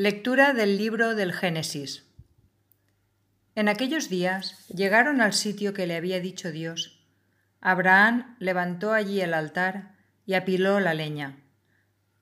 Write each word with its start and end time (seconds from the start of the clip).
Lectura 0.00 0.52
del 0.52 0.78
libro 0.78 1.16
del 1.16 1.32
Génesis. 1.32 2.06
En 3.56 3.68
aquellos 3.68 4.08
días 4.08 4.64
llegaron 4.68 5.20
al 5.20 5.32
sitio 5.32 5.74
que 5.74 5.88
le 5.88 5.96
había 5.96 6.20
dicho 6.20 6.52
Dios. 6.52 7.04
Abraham 7.60 8.36
levantó 8.38 8.92
allí 8.92 9.20
el 9.20 9.34
altar 9.34 9.96
y 10.24 10.34
apiló 10.34 10.78
la 10.78 10.94
leña. 10.94 11.40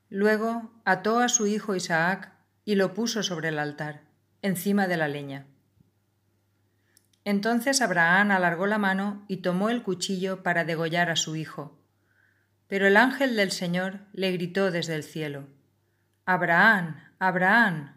Luego 0.09 0.73
ató 0.87 1.21
a 1.21 1.29
su 1.29 1.47
hijo 1.47 1.75
Isaac 1.75 2.33
y 2.65 2.77
lo 2.77 2.95
puso 2.95 3.23
sobre 3.23 3.51
el 3.51 3.59
altar, 3.59 4.05
encima 4.41 4.87
de 4.89 4.97
la 4.97 5.09
leña. 5.09 5.45
Entonces 7.25 7.83
Abraham 7.83 8.31
alargó 8.31 8.67
la 8.67 8.79
mano 8.79 9.27
y 9.29 9.43
tomó 9.43 9.69
el 9.69 9.83
cuchillo 9.83 10.43
para 10.43 10.65
degollar 10.65 11.11
a 11.11 11.17
su 11.17 11.37
hijo. 11.37 11.79
Pero 12.69 12.87
el 12.87 12.97
ángel 12.97 13.37
del 13.37 13.51
Señor 13.51 14.01
le 14.15 14.33
gritó 14.33 14.71
desde 14.71 14.95
el 14.95 15.03
cielo, 15.03 15.51
Abraham, 16.25 17.06
Abraham. 17.19 17.95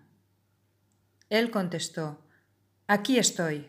Él 1.30 1.52
contestó, 1.52 2.26
Aquí 2.88 3.20
estoy. 3.20 3.68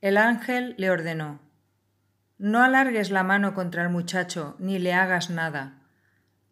El 0.00 0.16
ángel 0.16 0.74
le 0.76 0.90
ordenó, 0.90 1.38
No 2.36 2.64
alargues 2.64 3.12
la 3.12 3.22
mano 3.22 3.54
contra 3.54 3.84
el 3.84 3.90
muchacho, 3.90 4.56
ni 4.58 4.80
le 4.80 4.92
hagas 4.92 5.30
nada. 5.30 5.82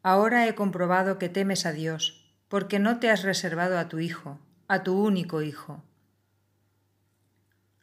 Ahora 0.04 0.46
he 0.46 0.54
comprobado 0.54 1.18
que 1.18 1.28
temes 1.28 1.66
a 1.66 1.72
Dios, 1.72 2.32
porque 2.48 2.78
no 2.78 3.00
te 3.00 3.10
has 3.10 3.24
reservado 3.24 3.76
a 3.76 3.88
tu 3.88 3.98
hijo, 3.98 4.38
a 4.68 4.84
tu 4.84 5.02
único 5.02 5.42
hijo. 5.42 5.82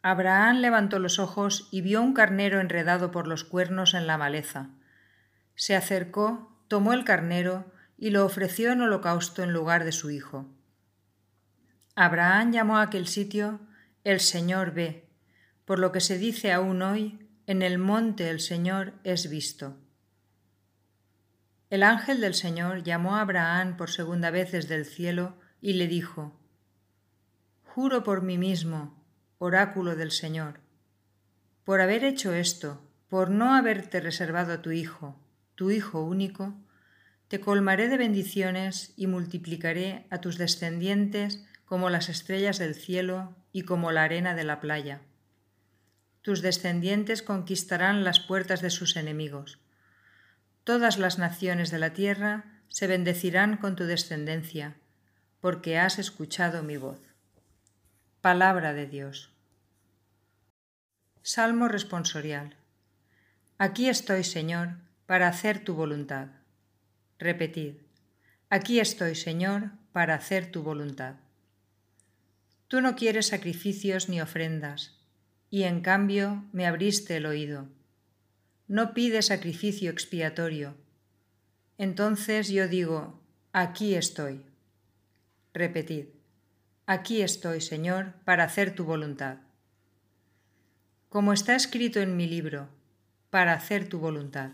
Abraham 0.00 0.60
levantó 0.60 0.98
los 0.98 1.18
ojos 1.18 1.68
y 1.70 1.82
vio 1.82 2.00
un 2.00 2.14
carnero 2.14 2.58
enredado 2.58 3.10
por 3.10 3.26
los 3.26 3.44
cuernos 3.44 3.92
en 3.92 4.06
la 4.06 4.16
maleza. 4.16 4.70
Se 5.56 5.76
acercó, 5.76 6.58
tomó 6.68 6.94
el 6.94 7.04
carnero 7.04 7.70
y 8.00 8.10
lo 8.10 8.24
ofreció 8.24 8.72
en 8.72 8.80
holocausto 8.80 9.42
en 9.42 9.52
lugar 9.52 9.84
de 9.84 9.92
su 9.92 10.10
hijo. 10.10 10.48
Abraham 11.94 12.50
llamó 12.50 12.78
a 12.78 12.82
aquel 12.82 13.06
sitio 13.06 13.60
El 14.04 14.20
Señor 14.20 14.72
ve, 14.72 15.10
por 15.66 15.78
lo 15.78 15.92
que 15.92 16.00
se 16.00 16.16
dice 16.16 16.50
aún 16.50 16.80
hoy, 16.80 17.28
en 17.46 17.60
el 17.60 17.78
monte 17.78 18.30
el 18.30 18.40
Señor 18.40 18.94
es 19.04 19.28
visto. 19.28 19.76
El 21.68 21.82
ángel 21.82 22.22
del 22.22 22.34
Señor 22.34 22.82
llamó 22.82 23.16
a 23.16 23.20
Abraham 23.20 23.76
por 23.76 23.90
segunda 23.90 24.30
vez 24.30 24.50
desde 24.50 24.76
el 24.76 24.86
cielo 24.86 25.36
y 25.60 25.74
le 25.74 25.86
dijo, 25.86 26.40
Juro 27.64 28.02
por 28.02 28.22
mí 28.22 28.38
mismo, 28.38 29.04
oráculo 29.36 29.94
del 29.94 30.10
Señor, 30.10 30.60
por 31.64 31.82
haber 31.82 32.04
hecho 32.04 32.32
esto, 32.32 32.80
por 33.08 33.28
no 33.28 33.54
haberte 33.54 34.00
reservado 34.00 34.54
a 34.54 34.62
tu 34.62 34.70
hijo, 34.70 35.20
tu 35.54 35.70
hijo 35.70 36.02
único, 36.02 36.54
te 37.30 37.38
colmaré 37.38 37.88
de 37.88 37.96
bendiciones 37.96 38.92
y 38.96 39.06
multiplicaré 39.06 40.04
a 40.10 40.20
tus 40.20 40.36
descendientes 40.36 41.44
como 41.64 41.88
las 41.88 42.08
estrellas 42.08 42.58
del 42.58 42.74
cielo 42.74 43.36
y 43.52 43.62
como 43.62 43.92
la 43.92 44.02
arena 44.02 44.34
de 44.34 44.42
la 44.42 44.58
playa. 44.60 45.00
Tus 46.22 46.42
descendientes 46.42 47.22
conquistarán 47.22 48.02
las 48.02 48.18
puertas 48.18 48.62
de 48.62 48.70
sus 48.70 48.96
enemigos. 48.96 49.60
Todas 50.64 50.98
las 50.98 51.20
naciones 51.20 51.70
de 51.70 51.78
la 51.78 51.92
tierra 51.92 52.46
se 52.66 52.88
bendecirán 52.88 53.58
con 53.58 53.76
tu 53.76 53.84
descendencia, 53.84 54.74
porque 55.40 55.78
has 55.78 56.00
escuchado 56.00 56.64
mi 56.64 56.78
voz. 56.78 56.98
Palabra 58.20 58.72
de 58.72 58.88
Dios. 58.88 59.30
Salmo 61.22 61.68
responsorial. 61.68 62.56
Aquí 63.56 63.88
estoy, 63.88 64.24
Señor, 64.24 64.78
para 65.06 65.28
hacer 65.28 65.62
tu 65.62 65.74
voluntad. 65.74 66.39
Repetid. 67.20 67.74
Aquí 68.48 68.80
estoy, 68.80 69.14
Señor, 69.14 69.72
para 69.92 70.14
hacer 70.14 70.50
tu 70.50 70.62
voluntad. 70.62 71.16
Tú 72.66 72.80
no 72.80 72.96
quieres 72.96 73.26
sacrificios 73.26 74.08
ni 74.08 74.22
ofrendas, 74.22 74.98
y 75.50 75.64
en 75.64 75.82
cambio 75.82 76.44
me 76.52 76.66
abriste 76.66 77.18
el 77.18 77.26
oído. 77.26 77.68
No 78.68 78.94
pides 78.94 79.26
sacrificio 79.26 79.90
expiatorio. 79.90 80.76
Entonces 81.76 82.48
yo 82.48 82.68
digo, 82.68 83.20
aquí 83.52 83.96
estoy. 83.96 84.46
Repetid, 85.52 86.06
aquí 86.86 87.20
estoy, 87.20 87.60
Señor, 87.60 88.14
para 88.24 88.44
hacer 88.44 88.74
tu 88.74 88.84
voluntad. 88.84 89.40
Como 91.10 91.34
está 91.34 91.54
escrito 91.54 92.00
en 92.00 92.16
mi 92.16 92.26
libro, 92.26 92.70
para 93.28 93.52
hacer 93.52 93.90
tu 93.90 93.98
voluntad. 93.98 94.52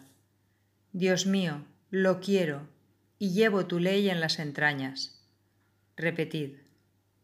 Dios 0.92 1.26
mío, 1.26 1.64
lo 1.98 2.20
quiero, 2.20 2.68
y 3.18 3.30
llevo 3.30 3.64
tu 3.64 3.78
ley 3.78 4.10
en 4.10 4.20
las 4.20 4.38
entrañas. 4.38 5.18
Repetid, 5.96 6.58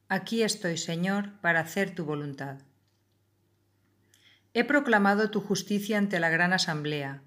Aquí 0.09 0.43
estoy, 0.43 0.79
Señor, 0.79 1.39
para 1.43 1.61
hacer 1.61 1.95
tu 1.95 2.07
voluntad. 2.07 2.63
He 4.55 4.65
proclamado 4.65 5.31
tu 5.31 5.43
justicia 5.43 5.99
ante 5.99 6.19
la 6.21 6.31
gran 6.31 6.55
asamblea. 6.55 7.21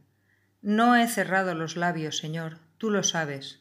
No 0.63 0.95
he 0.95 1.07
cerrado 1.07 1.53
los 1.53 1.75
labios, 1.75 2.17
Señor, 2.17 2.57
tú 2.79 2.89
lo 2.89 3.03
sabes. 3.03 3.59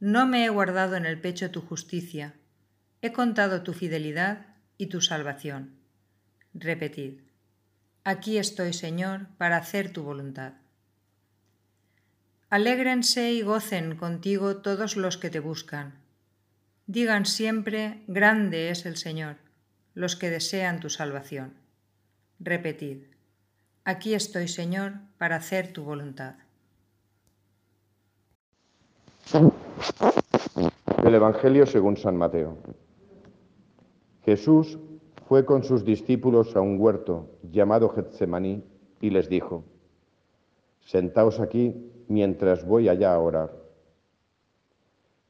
No 0.00 0.26
me 0.26 0.44
he 0.44 0.50
guardado 0.50 0.94
en 0.96 1.06
el 1.06 1.18
pecho 1.18 1.50
tu 1.50 1.62
justicia. 1.62 2.34
He 3.00 3.12
contado 3.12 3.62
tu 3.62 3.72
fidelidad 3.72 4.48
y 4.76 4.88
tu 4.88 5.00
salvación. 5.00 5.78
Repetid. 6.52 7.22
Aquí 8.04 8.36
estoy, 8.36 8.74
Señor, 8.74 9.28
para 9.38 9.56
hacer 9.56 9.94
tu 9.94 10.02
voluntad. 10.02 10.56
Alégrense 12.50 13.32
y 13.32 13.42
gocen 13.42 13.96
contigo 13.96 14.56
todos 14.56 14.96
los 14.96 15.18
que 15.18 15.30
te 15.30 15.40
buscan 15.40 16.08
digan 16.88 17.26
siempre, 17.26 18.02
grande 18.08 18.70
es 18.70 18.86
el 18.86 18.96
Señor, 18.96 19.36
los 19.94 20.16
que 20.16 20.30
desean 20.30 20.80
tu 20.80 20.88
salvación. 20.88 21.52
Repetid, 22.40 23.04
aquí 23.84 24.14
estoy, 24.14 24.48
Señor, 24.48 24.94
para 25.18 25.36
hacer 25.36 25.72
tu 25.72 25.84
voluntad. 25.84 26.36
El 31.04 31.14
Evangelio 31.14 31.66
según 31.66 31.98
San 31.98 32.16
Mateo. 32.16 32.56
Jesús 34.24 34.78
fue 35.28 35.44
con 35.44 35.64
sus 35.64 35.84
discípulos 35.84 36.56
a 36.56 36.62
un 36.62 36.80
huerto 36.80 37.38
llamado 37.42 37.90
Getsemaní 37.90 38.64
y 39.02 39.10
les 39.10 39.28
dijo, 39.28 39.64
Sentaos 40.80 41.38
aquí 41.38 41.92
mientras 42.08 42.66
voy 42.66 42.88
allá 42.88 43.14
a 43.14 43.18
orar. 43.18 43.52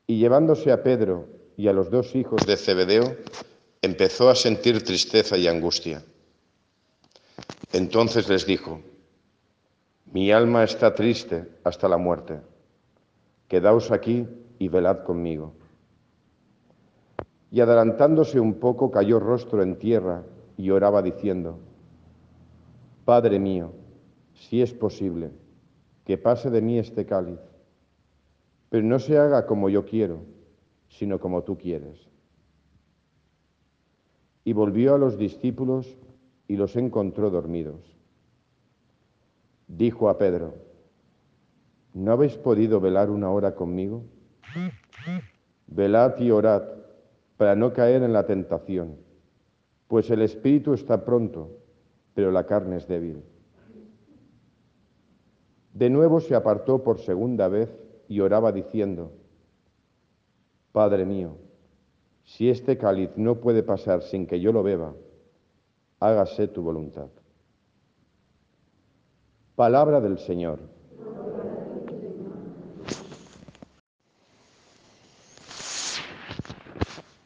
Y 0.06 0.18
llevándose 0.18 0.72
a 0.72 0.82
Pedro 0.82 1.26
y 1.56 1.68
a 1.68 1.72
los 1.72 1.90
dos 1.90 2.14
hijos 2.14 2.46
de 2.46 2.56
Zebedeo, 2.56 3.16
empezó 3.82 4.30
a 4.30 4.34
sentir 4.34 4.82
tristeza 4.82 5.36
y 5.36 5.46
angustia. 5.46 6.02
Entonces 7.72 8.28
les 8.28 8.46
dijo, 8.46 8.80
mi 10.12 10.32
alma 10.32 10.64
está 10.64 10.94
triste 10.94 11.48
hasta 11.64 11.88
la 11.88 11.98
muerte, 11.98 12.40
quedaos 13.48 13.90
aquí 13.90 14.26
y 14.58 14.68
velad 14.68 15.04
conmigo. 15.04 15.52
Y 17.50 17.60
adelantándose 17.60 18.40
un 18.40 18.54
poco, 18.54 18.90
cayó 18.90 19.20
rostro 19.20 19.62
en 19.62 19.78
tierra 19.78 20.22
y 20.56 20.70
oraba 20.70 21.02
diciendo, 21.02 21.58
Padre 23.04 23.38
mío, 23.38 23.72
si 24.34 24.60
es 24.62 24.72
posible, 24.72 25.30
que 26.08 26.18
pase 26.18 26.48
de 26.48 26.62
mí 26.62 26.78
este 26.78 27.04
cáliz, 27.04 27.38
pero 28.70 28.82
no 28.82 28.98
se 28.98 29.18
haga 29.18 29.46
como 29.46 29.68
yo 29.68 29.84
quiero 29.84 30.24
sino 30.88 31.20
como 31.20 31.42
tú 31.42 31.58
quieres. 31.58 32.08
Y 34.42 34.54
volvió 34.54 34.94
a 34.94 34.98
los 34.98 35.18
discípulos 35.18 35.98
y 36.46 36.56
los 36.56 36.76
encontró 36.76 37.28
dormidos. 37.28 37.94
Dijo 39.66 40.08
a 40.08 40.16
Pedro, 40.16 40.54
¿no 41.92 42.12
habéis 42.12 42.38
podido 42.38 42.80
velar 42.80 43.10
una 43.10 43.30
hora 43.30 43.54
conmigo? 43.54 44.02
Velad 45.66 46.18
y 46.20 46.30
orad 46.30 46.62
para 47.36 47.54
no 47.54 47.74
caer 47.74 48.02
en 48.02 48.14
la 48.14 48.24
tentación, 48.24 48.96
pues 49.88 50.10
el 50.10 50.22
espíritu 50.22 50.72
está 50.72 51.04
pronto, 51.04 51.50
pero 52.14 52.32
la 52.32 52.46
carne 52.46 52.76
es 52.78 52.88
débil. 52.88 53.22
De 55.72 55.90
nuevo 55.90 56.20
se 56.20 56.34
apartó 56.34 56.82
por 56.82 56.98
segunda 56.98 57.48
vez 57.48 57.70
y 58.08 58.20
oraba 58.20 58.52
diciendo, 58.52 59.12
Padre 60.72 61.04
mío, 61.04 61.36
si 62.24 62.50
este 62.50 62.76
cáliz 62.76 63.10
no 63.16 63.36
puede 63.36 63.62
pasar 63.62 64.02
sin 64.02 64.26
que 64.26 64.40
yo 64.40 64.52
lo 64.52 64.62
beba, 64.62 64.94
hágase 66.00 66.48
tu 66.48 66.62
voluntad. 66.62 67.08
Palabra 69.56 70.00
del 70.00 70.18
Señor. 70.18 70.60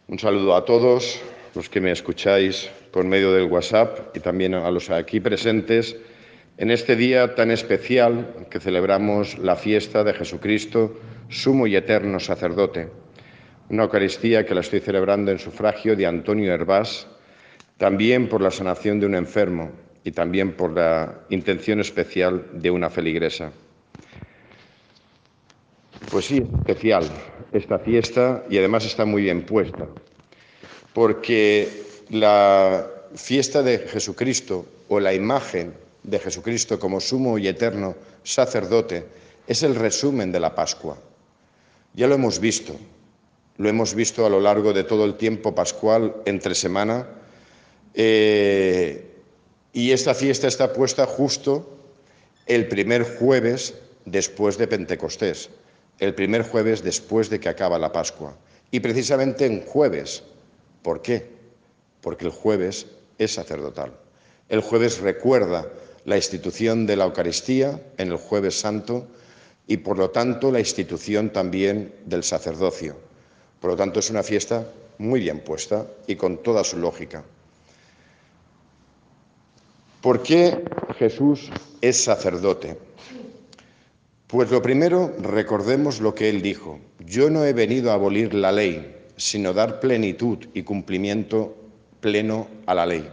Un 0.09 0.19
saludo 0.19 0.55
a 0.55 0.65
todos 0.65 1.21
los 1.55 1.69
que 1.69 1.81
me 1.81 1.91
escucháis 1.91 2.71
por 2.91 3.05
medio 3.05 3.33
del 3.33 3.51
WhatsApp 3.51 4.15
y 4.17 4.21
también 4.21 4.55
a 4.55 4.71
los 4.71 4.91
aquí 4.91 5.21
presentes 5.21 5.97
en 6.59 6.71
este 6.71 6.97
día 6.97 7.35
tan 7.35 7.51
especial 7.51 8.47
que 8.51 8.61
celebramos 8.61 9.39
la 9.39 9.57
fiesta 9.57 10.05
de 10.05 10.15
Jesucristo, 10.15 11.01
sumo 11.29 11.67
y 11.67 11.77
eterno 11.77 12.21
sacerdote 12.21 12.89
una 13.73 13.85
Eucaristía 13.85 14.45
que 14.45 14.55
la 14.55 14.61
estoy 14.61 14.81
celebrando 14.81 15.31
en 15.31 15.39
sufragio 15.39 15.97
de 15.97 16.07
Antonio 16.07 16.53
Hervás, 16.53 17.07
también 17.79 18.29
por 18.29 18.43
la 18.43 18.51
sanación 18.51 19.01
de 19.01 19.07
un 19.07 19.15
enfermo 19.15 19.73
y 20.05 20.11
también 20.11 20.53
por 20.53 20.73
la 20.73 21.21
intención 21.31 21.81
especial 21.81 22.45
de 22.53 22.71
una 22.71 22.91
feligresa. 22.91 23.51
Pues 26.11 26.27
sí, 26.27 26.37
es 26.37 26.59
especial 26.59 27.05
esta 27.53 27.79
fiesta 27.79 28.45
y 28.51 28.59
además 28.59 28.85
está 28.85 29.07
muy 29.07 29.23
bien 29.23 29.43
puesta, 29.43 29.87
porque 30.93 31.69
la 32.11 32.87
fiesta 33.15 33.63
de 33.63 33.79
Jesucristo 33.79 34.67
o 34.89 35.01
la 35.01 35.15
imagen 35.15 35.73
de 36.03 36.19
Jesucristo 36.19 36.79
como 36.79 37.01
sumo 37.01 37.39
y 37.39 37.49
eterno 37.49 37.95
sacerdote 38.23 39.07
es 39.47 39.63
el 39.63 39.75
resumen 39.75 40.33
de 40.33 40.41
la 40.41 40.55
Pascua. 40.55 40.99
Ya 41.95 42.07
lo 42.07 42.15
hemos 42.15 42.39
visto, 42.39 42.75
lo 43.59 43.69
hemos 43.69 43.95
visto 43.95 44.25
a 44.25 44.31
lo 44.31 44.41
largo 44.41 44.73
de 44.73 44.85
todo 44.85 45.05
el 45.05 45.17
tiempo 45.17 45.55
pascual 45.55 46.17
entre 46.25 46.55
semana, 46.55 47.07
eh, 47.95 49.09
y 49.73 49.93
esta 49.93 50.15
fiesta 50.15 50.49
está 50.49 50.73
puesta 50.73 51.07
justo 51.07 51.79
el 52.47 52.69
primer 52.69 53.19
jueves 53.19 53.75
después 54.05 54.59
de 54.59 54.67
Pentecostés, 54.67 55.51
el 55.99 56.15
primer 56.15 56.43
jueves 56.43 56.83
después 56.83 57.31
de 57.31 57.41
que 57.41 57.49
acaba 57.49 57.79
la 57.79 57.93
Pascua. 57.93 58.37
Y 58.71 58.81
precisamente 58.81 59.47
en 59.47 59.63
jueves. 59.65 60.23
¿Por 60.83 61.03
qué? 61.03 61.27
Porque 62.01 62.25
el 62.25 62.33
jueves 62.33 62.87
es 63.19 63.35
sacerdotal. 63.35 63.93
El 64.49 64.61
jueves 64.61 64.99
recuerda 64.99 65.69
la 66.05 66.17
institución 66.17 66.87
de 66.87 66.97
la 66.97 67.05
Eucaristía 67.05 67.81
en 67.99 68.09
el 68.09 68.17
jueves 68.17 68.59
santo 68.59 69.07
y 69.67 69.79
por 69.79 69.99
lo 69.99 70.11
tanto 70.11 70.51
la 70.51 70.59
institución 70.59 71.31
también 71.31 71.95
del 72.05 72.25
sacerdocio. 72.25 72.97
Por 73.61 73.71
lo 73.71 73.77
tanto 73.77 74.01
es 74.01 74.11
una 74.11 74.23
fiesta 74.23 74.67
muy 74.99 75.21
bien 75.21 75.41
puesta 75.41 75.87
y 76.07 76.17
con 76.17 76.43
toda 76.43 76.65
su 76.65 76.79
lógica. 76.79 77.23
¿Por 80.01 80.23
qué 80.23 80.65
Jesús 80.99 81.49
es 81.81 82.03
sacerdote? 82.03 82.77
Pues 84.27 84.51
lo 84.51 84.63
primero, 84.63 85.15
recordemos 85.21 86.01
lo 86.01 86.15
que 86.15 86.29
él 86.29 86.43
dijo. 86.43 86.81
Yo 86.99 87.31
no 87.31 87.45
he 87.45 87.53
venido 87.53 87.91
a 87.91 87.95
abolir 87.95 88.35
la 88.35 88.51
ley, 88.51 88.97
sino 89.17 89.53
dar 89.53 89.79
plenitud 89.79 90.39
y 90.55 90.63
cumplimiento 90.63 91.55
pleno 92.01 92.49
a 92.67 92.75
la 92.75 92.87
ley. 92.87 93.09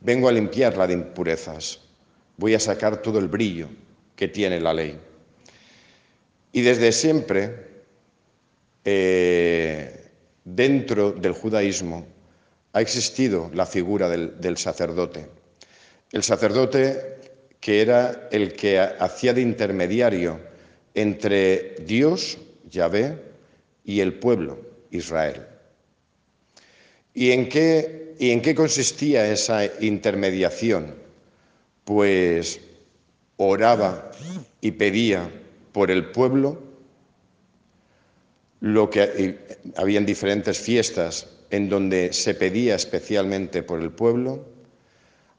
Vengo 0.00 0.28
a 0.28 0.32
limpiarla 0.32 0.86
de 0.86 0.94
impurezas. 0.94 1.87
Voy 2.38 2.54
a 2.54 2.60
sacar 2.60 3.02
todo 3.02 3.18
el 3.18 3.28
brillo 3.28 3.68
que 4.16 4.28
tiene 4.28 4.60
la 4.60 4.72
ley. 4.72 4.98
Y 6.52 6.62
desde 6.62 6.90
siempre, 6.92 7.66
eh, 8.84 10.10
dentro 10.44 11.12
del 11.12 11.32
judaísmo, 11.32 12.06
ha 12.72 12.80
existido 12.80 13.50
la 13.52 13.66
figura 13.66 14.08
del 14.08 14.56
sacerdote. 14.56 15.28
El 16.10 16.22
sacerdote 16.22 17.18
que 17.60 17.82
era 17.82 18.28
el 18.30 18.54
que 18.54 18.78
hacía 18.78 19.34
de 19.34 19.42
intermediario 19.42 20.40
entre 20.94 21.76
Dios, 21.84 22.38
Yahvé, 22.70 23.18
y 23.84 24.00
el 24.00 24.14
pueblo, 24.14 24.60
Israel. 24.90 25.46
¿Y 27.14 27.32
en 27.32 27.48
qué, 27.48 28.14
y 28.18 28.30
en 28.30 28.42
qué 28.42 28.54
consistía 28.54 29.30
esa 29.30 29.64
intermediación? 29.80 30.94
Pues 31.88 32.60
oraba 33.38 34.10
y 34.60 34.72
pedía 34.72 35.32
por 35.72 35.90
el 35.90 36.10
pueblo 36.10 36.62
lo 38.60 38.90
que 38.90 39.38
habían 39.74 40.04
diferentes 40.04 40.58
fiestas 40.58 41.26
en 41.48 41.70
donde 41.70 42.12
se 42.12 42.34
pedía 42.34 42.74
especialmente 42.74 43.62
por 43.62 43.80
el 43.80 43.90
pueblo 43.90 44.44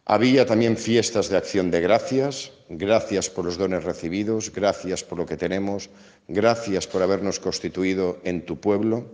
había 0.09 0.43
también 0.47 0.75
fiestas 0.75 1.29
de 1.29 1.37
acción 1.37 1.69
de 1.69 1.81
gracias, 1.81 2.51
gracias 2.67 3.29
por 3.29 3.45
los 3.45 3.59
dones 3.59 3.83
recibidos, 3.83 4.51
gracias 4.51 5.03
por 5.03 5.19
lo 5.19 5.27
que 5.27 5.37
tenemos, 5.37 5.91
gracias 6.27 6.87
por 6.87 7.03
habernos 7.03 7.39
constituido 7.39 8.17
en 8.23 8.43
tu 8.43 8.59
pueblo. 8.59 9.05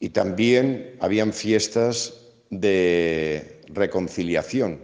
Y 0.00 0.08
también 0.08 0.96
habían 0.98 1.32
fiestas 1.32 2.14
de 2.50 3.60
reconciliación, 3.68 4.80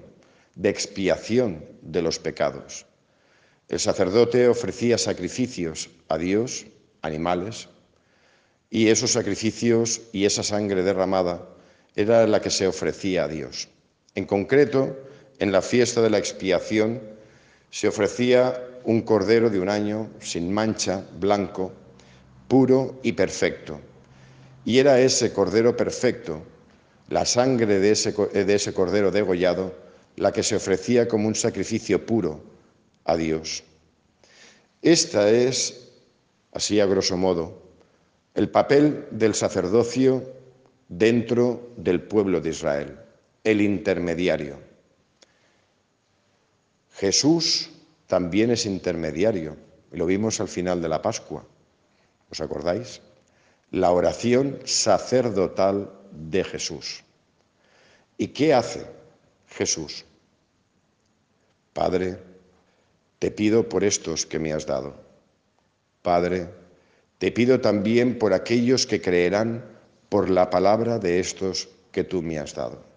de 0.55 0.69
expiación 0.69 1.65
de 1.83 2.03
los 2.03 2.19
pecados. 2.19 2.87
El 3.69 3.81
sacerdote 3.81 4.49
ofrecía 4.49 4.99
sacrificios 4.99 5.91
a 6.09 6.19
Dios, 6.19 6.67
animales, 7.01 7.69
y 8.71 8.89
esos 8.89 9.13
sacrificios 9.13 10.03
y 10.13 10.25
esa 10.25 10.43
sangre 10.43 10.83
derramada 10.83 11.49
era 11.95 12.27
la 12.27 12.41
que 12.41 12.51
se 12.51 12.67
ofrecía 12.67 13.25
a 13.25 13.29
Dios. 13.29 13.69
En 14.15 14.25
concreto, 14.25 14.97
en 15.39 15.53
la 15.53 15.63
fiesta 15.63 16.01
de 16.03 16.11
la 16.11 16.19
expiación 16.19 17.01
se 17.71 17.89
ofrecía 17.89 18.63
un 18.85 19.03
cordero 19.03 19.51
de 19.51 19.61
un 19.61 19.69
año 19.69 20.11
sin 20.21 20.53
mancha, 20.53 21.05
blanco, 21.19 21.73
puro 22.49 22.99
y 23.03 23.13
perfecto. 23.13 23.81
Y 24.65 24.79
era 24.79 25.01
ese 25.01 25.33
cordero 25.33 25.77
perfecto, 25.77 26.43
la 27.09 27.25
sangre 27.25 27.79
de 27.79 27.91
ese, 27.91 28.13
de 28.13 28.55
ese 28.55 28.73
cordero 28.73 29.11
degollado, 29.11 29.75
la 30.17 30.33
que 30.33 30.43
se 30.43 30.57
ofrecía 30.57 31.09
como 31.09 31.29
un 31.29 31.35
sacrificio 31.35 32.05
puro 32.05 32.43
a 33.05 33.17
Dios. 33.17 33.65
Esta 34.83 35.31
es, 35.31 35.91
así 36.53 36.81
a 36.81 36.87
grosso 36.87 37.17
modo, 37.17 37.63
el 38.35 38.49
papel 38.51 39.07
del 39.11 39.35
sacerdocio 39.35 40.33
dentro 40.89 41.71
del 41.77 42.03
pueblo 42.03 42.41
de 42.41 42.51
Israel 42.51 42.99
el 43.45 43.61
intermediario. 43.61 44.59
Jesús 46.95 47.71
también 48.07 48.51
es 48.51 48.67
intermediario, 48.67 49.57
lo 49.91 50.07
vimos 50.07 50.41
al 50.41 50.49
final 50.49 50.81
de 50.81 50.89
la 50.89 51.03
Pascua, 51.03 51.45
¿os 52.31 52.41
acordáis? 52.41 53.01
La 53.71 53.91
oración 53.91 54.61
sacerdotal 54.65 55.91
de 56.13 56.45
Jesús. 56.45 57.03
¿Y 58.19 58.29
qué 58.29 58.55
hace 58.55 58.87
Jesús? 59.53 60.05
Padre, 61.73 62.19
te 63.19 63.31
pido 63.31 63.69
por 63.69 63.85
estos 63.85 64.27
que 64.27 64.39
me 64.39 64.53
has 64.53 64.67
dado. 64.67 64.95
Padre, 66.03 66.49
te 67.19 67.31
pido 67.31 67.61
también 67.61 68.19
por 68.19 68.33
aquellos 68.33 68.87
que 68.87 69.01
creerán 69.01 69.65
por 70.09 70.29
la 70.29 70.51
palabra 70.51 70.99
de 70.99 71.21
estos 71.21 71.69
que 71.93 72.05
tú 72.05 72.23
me 72.23 72.39
has 72.39 72.55
dado 72.55 72.93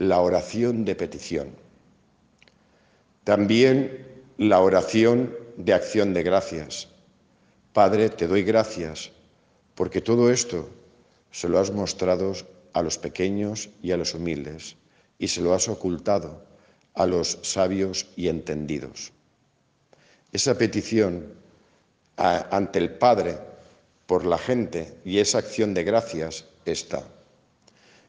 la 0.00 0.18
oración 0.20 0.86
de 0.86 0.94
petición. 0.94 1.54
También 3.22 4.08
la 4.38 4.60
oración 4.60 5.36
de 5.58 5.74
acción 5.74 6.14
de 6.14 6.22
gracias. 6.22 6.88
Padre, 7.74 8.08
te 8.08 8.26
doy 8.26 8.42
gracias 8.42 9.12
porque 9.74 10.00
todo 10.00 10.30
esto 10.30 10.70
se 11.30 11.50
lo 11.50 11.58
has 11.58 11.70
mostrado 11.70 12.32
a 12.72 12.80
los 12.80 12.96
pequeños 12.96 13.68
y 13.82 13.92
a 13.92 13.98
los 13.98 14.14
humildes 14.14 14.74
y 15.20 15.28
se 15.28 15.42
lo 15.42 15.54
has 15.54 15.68
ocultado 15.68 16.42
a 16.94 17.06
los 17.06 17.38
sabios 17.42 18.08
y 18.16 18.26
entendidos. 18.26 19.12
Esa 20.32 20.58
petición 20.58 21.34
ante 22.16 22.78
el 22.78 22.94
Padre 22.94 23.38
por 24.06 24.24
la 24.24 24.38
gente 24.38 24.98
y 25.04 25.18
esa 25.18 25.38
acción 25.38 25.74
de 25.74 25.84
gracias 25.84 26.46
está. 26.64 27.04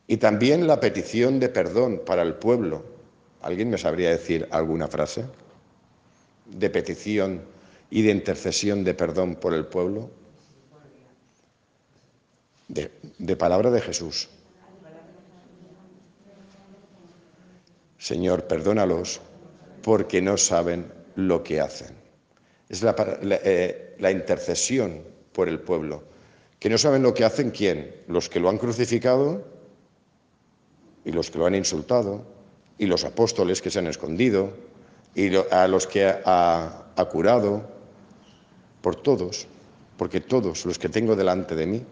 Y 0.08 0.18
también 0.18 0.68
la 0.68 0.80
petición 0.80 1.40
de 1.40 1.50
perdón 1.50 2.02
para 2.06 2.24
el 2.24 2.36
pueblo. 2.36 2.84
¿Alguien 3.42 3.70
me 3.70 3.78
sabría 3.78 4.10
decir 4.10 4.48
alguna 4.52 4.88
frase 4.88 5.26
de 6.48 6.70
petición 6.70 7.42
y 7.90 8.02
de 8.02 8.12
intercesión 8.12 8.84
de 8.84 8.94
perdón 8.94 9.36
por 9.36 9.54
el 9.54 9.66
pueblo? 9.66 10.10
De, 12.68 13.36
palabra 13.36 13.70
de 13.70 13.82
Jesús. 13.82 14.30
Señor, 18.02 18.46
perdónalos 18.46 19.22
porque 19.84 20.24
no 20.24 20.36
saben 20.36 20.92
lo 21.16 21.44
que 21.44 21.62
hacen. 21.62 21.96
Es 22.68 22.82
la, 22.82 22.96
eh, 22.98 23.96
la 24.00 24.10
intercesión 24.10 25.04
por 25.32 25.48
el 25.48 25.60
pueblo. 25.60 26.02
Que 26.58 26.68
no 26.68 26.80
saben 26.80 27.04
lo 27.04 27.14
que 27.14 27.26
hacen 27.26 27.52
quién? 27.52 27.96
Los 28.08 28.28
que 28.28 28.40
lo 28.40 28.50
han 28.50 28.58
crucificado 28.58 29.46
y 31.06 31.12
los 31.12 31.30
que 31.30 31.38
lo 31.38 31.46
han 31.46 31.54
insultado, 31.54 32.26
y 32.80 32.88
los 32.88 33.06
apóstoles 33.06 33.62
que 33.62 33.70
se 33.70 33.78
han 33.78 33.88
escondido, 33.88 34.52
y 35.14 35.36
a 35.52 35.68
los 35.68 35.86
que 35.86 36.06
ha, 36.08 36.86
ha 36.96 37.06
curado, 37.06 37.70
por 38.82 38.96
todos, 38.96 39.48
porque 39.98 40.22
todos 40.22 40.66
los 40.66 40.80
que 40.80 40.90
tengo 40.90 41.16
delante 41.16 41.54
de 41.54 41.68
mí, 41.68 41.86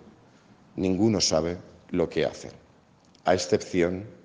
ninguno 0.75 1.21
sabe 1.21 1.57
lo 1.91 2.09
que 2.09 2.25
hacen, 2.25 2.51
a 3.25 3.35
excepción 3.35 4.18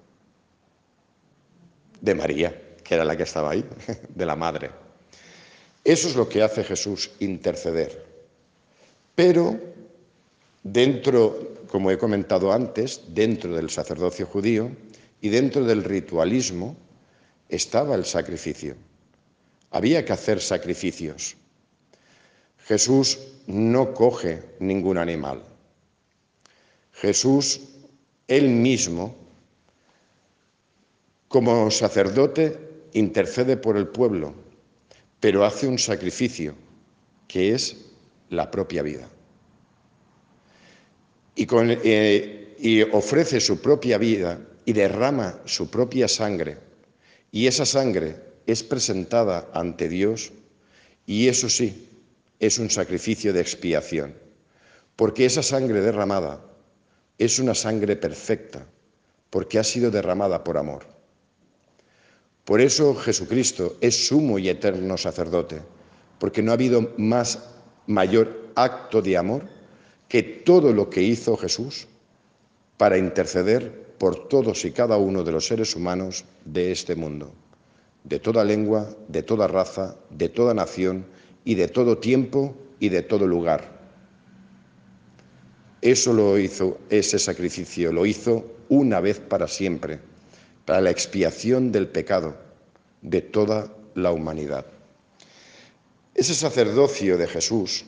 de 2.04 2.14
María, 2.14 2.76
que 2.84 2.94
era 2.94 3.04
la 3.04 3.16
que 3.16 3.22
estaba 3.22 3.50
ahí, 3.50 3.64
de 4.14 4.26
la 4.26 4.36
madre. 4.36 4.70
Eso 5.82 6.08
es 6.08 6.16
lo 6.16 6.28
que 6.28 6.42
hace 6.42 6.64
Jesús, 6.64 7.10
interceder. 7.20 8.04
Pero 9.14 9.58
Dentro, 10.64 11.66
como 11.68 11.90
he 11.90 11.98
comentado 11.98 12.50
antes, 12.50 13.02
dentro 13.08 13.54
del 13.54 13.68
sacerdocio 13.68 14.24
judío 14.24 14.70
y 15.20 15.28
dentro 15.28 15.62
del 15.62 15.84
ritualismo 15.84 16.74
estaba 17.50 17.94
el 17.94 18.06
sacrificio. 18.06 18.74
Había 19.70 20.06
que 20.06 20.14
hacer 20.14 20.40
sacrificios. 20.40 21.36
Jesús 22.64 23.18
no 23.46 23.92
coge 23.92 24.42
ningún 24.58 24.96
animal. 24.96 25.44
Jesús, 26.94 27.60
él 28.26 28.48
mismo, 28.48 29.14
como 31.34 31.68
sacerdote, 31.68 32.56
intercede 32.92 33.56
por 33.56 33.76
el 33.76 33.88
pueblo, 33.88 34.36
pero 35.18 35.44
hace 35.44 35.66
un 35.66 35.80
sacrificio, 35.80 36.54
que 37.26 37.52
es 37.52 37.76
la 38.30 38.52
propia 38.52 38.84
vida. 38.84 39.08
Y, 41.34 41.48
eh, 41.50 42.54
y 42.60 42.82
ofrece 42.82 43.40
su 43.40 43.60
propia 43.60 43.98
vida 43.98 44.38
y 44.64 44.74
derrama 44.74 45.40
su 45.44 45.68
propia 45.68 46.06
sangre. 46.06 46.56
Y 47.32 47.48
esa 47.48 47.66
sangre 47.66 48.14
es 48.46 48.62
presentada 48.62 49.50
ante 49.52 49.88
Dios 49.88 50.30
y 51.04 51.26
eso 51.26 51.48
sí, 51.48 51.88
es 52.38 52.60
un 52.60 52.70
sacrificio 52.70 53.32
de 53.32 53.40
expiación, 53.40 54.14
porque 54.94 55.26
esa 55.26 55.42
sangre 55.42 55.80
derramada 55.80 56.46
es 57.18 57.40
una 57.40 57.56
sangre 57.56 57.96
perfecta, 57.96 58.64
porque 59.30 59.58
ha 59.58 59.64
sido 59.64 59.90
derramada 59.90 60.44
por 60.44 60.58
amor. 60.58 60.94
Por 62.44 62.60
eso 62.60 62.94
Jesucristo 62.94 63.76
es 63.80 64.06
sumo 64.06 64.38
y 64.38 64.48
eterno 64.48 64.98
sacerdote, 64.98 65.62
porque 66.18 66.42
no 66.42 66.50
ha 66.50 66.54
habido 66.54 66.92
más 66.98 67.42
mayor 67.86 68.50
acto 68.54 69.00
de 69.00 69.16
amor 69.16 69.44
que 70.08 70.22
todo 70.22 70.72
lo 70.72 70.90
que 70.90 71.02
hizo 71.02 71.36
Jesús 71.36 71.86
para 72.76 72.98
interceder 72.98 73.84
por 73.98 74.28
todos 74.28 74.64
y 74.64 74.72
cada 74.72 74.98
uno 74.98 75.24
de 75.24 75.32
los 75.32 75.46
seres 75.46 75.74
humanos 75.74 76.24
de 76.44 76.72
este 76.72 76.94
mundo, 76.94 77.32
de 78.04 78.18
toda 78.18 78.44
lengua, 78.44 78.90
de 79.08 79.22
toda 79.22 79.46
raza, 79.46 79.96
de 80.10 80.28
toda 80.28 80.52
nación 80.52 81.06
y 81.44 81.54
de 81.54 81.68
todo 81.68 81.98
tiempo 81.98 82.54
y 82.78 82.90
de 82.90 83.02
todo 83.02 83.26
lugar. 83.26 83.72
Eso 85.80 86.12
lo 86.12 86.38
hizo, 86.38 86.78
ese 86.90 87.18
sacrificio 87.18 87.92
lo 87.92 88.04
hizo 88.04 88.44
una 88.68 89.00
vez 89.00 89.20
para 89.20 89.48
siempre, 89.48 90.00
para 90.64 90.80
la 90.80 90.90
expiación 90.90 91.72
del 91.72 91.88
pecado 91.88 92.36
de 93.02 93.20
toda 93.20 93.70
la 93.94 94.12
humanidad. 94.12 94.66
Ese 96.14 96.34
sacerdocio 96.34 97.18
de 97.18 97.26
Jesús 97.26 97.84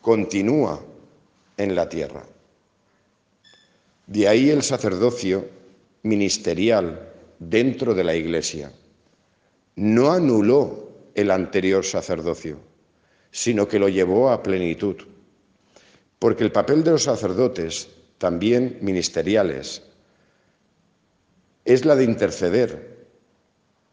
continúa 0.00 0.82
en 1.56 1.74
la 1.74 1.88
tierra. 1.88 2.24
De 4.06 4.28
ahí 4.28 4.50
el 4.50 4.62
sacerdocio 4.62 5.48
ministerial 6.02 7.12
dentro 7.38 7.94
de 7.94 8.04
la 8.04 8.14
Iglesia. 8.14 8.72
No 9.76 10.12
anuló 10.12 10.90
el 11.14 11.30
anterior 11.30 11.84
sacerdocio, 11.84 12.58
sino 13.30 13.66
que 13.68 13.78
lo 13.78 13.88
llevó 13.88 14.30
a 14.30 14.42
plenitud. 14.42 14.96
Porque 16.18 16.44
el 16.44 16.52
papel 16.52 16.84
de 16.84 16.92
los 16.92 17.04
sacerdotes, 17.04 17.88
también 18.18 18.78
ministeriales, 18.80 19.82
es 21.64 21.84
la 21.84 21.96
de 21.96 22.04
interceder 22.04 23.06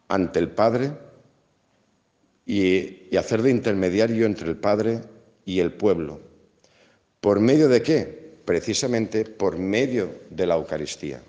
ante 0.08 0.40
el 0.40 0.50
Padre 0.50 0.92
y, 2.46 3.16
hacer 3.16 3.42
de 3.42 3.52
intermediario 3.52 4.26
entre 4.26 4.50
el 4.50 4.58
Padre 4.58 5.02
y 5.46 5.60
el 5.60 5.72
pueblo. 5.74 6.20
¿Por 7.22 7.40
medio 7.40 7.68
de 7.68 7.82
qué? 7.82 8.34
Precisamente 8.46 9.26
por 9.26 9.58
medio 9.58 10.22
de 10.30 10.48
la 10.48 10.56
Eucaristía, 10.56 11.22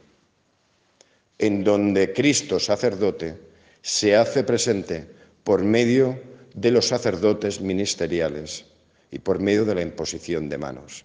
en 1.39 1.63
donde 1.65 2.13
Cristo 2.13 2.59
sacerdote 2.59 3.37
se 3.83 4.17
hace 4.17 4.45
presente 4.45 5.07
por 5.45 5.63
medio 5.63 6.19
de 6.55 6.71
los 6.71 6.89
sacerdotes 6.89 7.61
ministeriales 7.61 8.65
y 9.11 9.19
por 9.19 9.41
medio 9.41 9.65
de 9.65 9.75
la 9.75 9.83
imposición 9.83 10.49
de 10.49 10.59
manos. 10.59 11.05